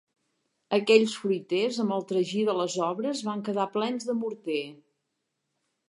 Aquells 0.77 1.13
fruiters 1.25 1.77
amb 1.85 1.95
el 1.97 2.07
tragí 2.13 2.41
de 2.49 2.57
les 2.63 2.79
obres, 2.89 3.23
van 3.31 3.47
quedar 3.51 3.71
plens 3.79 4.09
de 4.09 4.17
morter 4.23 4.63